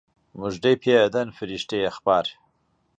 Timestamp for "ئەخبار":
1.85-2.27